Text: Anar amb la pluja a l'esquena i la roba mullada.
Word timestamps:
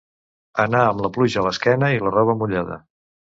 Anar 0.63 0.79
amb 0.85 1.03
la 1.07 1.11
pluja 1.17 1.41
a 1.41 1.43
l'esquena 1.49 1.91
i 1.97 2.01
la 2.07 2.15
roba 2.17 2.37
mullada. 2.41 2.81